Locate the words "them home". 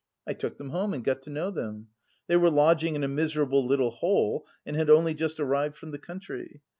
0.57-0.95